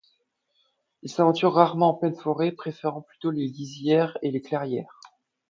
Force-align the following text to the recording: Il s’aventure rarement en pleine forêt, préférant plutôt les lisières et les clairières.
Il 1.03 1.11
s’aventure 1.11 1.53
rarement 1.53 1.89
en 1.89 1.93
pleine 1.93 2.15
forêt, 2.15 2.51
préférant 2.51 3.03
plutôt 3.03 3.29
les 3.29 3.45
lisières 3.45 4.17
et 4.23 4.31
les 4.31 4.41
clairières. 4.41 4.99